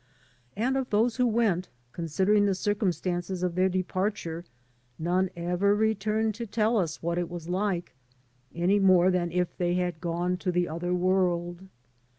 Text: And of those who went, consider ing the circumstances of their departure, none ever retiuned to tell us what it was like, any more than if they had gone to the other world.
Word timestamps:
And 0.55 0.77
of 0.77 0.89
those 0.89 1.17
who 1.17 1.27
went, 1.27 1.69
consider 1.91 2.33
ing 2.33 2.47
the 2.47 2.55
circumstances 2.55 3.43
of 3.43 3.53
their 3.53 3.69
departure, 3.69 4.43
none 4.97 5.29
ever 5.35 5.77
retiuned 5.77 6.33
to 6.33 6.47
tell 6.47 6.77
us 6.77 7.03
what 7.03 7.19
it 7.19 7.29
was 7.29 7.47
like, 7.49 7.93
any 8.55 8.79
more 8.79 9.11
than 9.11 9.31
if 9.31 9.55
they 9.57 9.75
had 9.75 10.01
gone 10.01 10.37
to 10.37 10.51
the 10.51 10.67
other 10.67 10.95
world. 10.95 11.67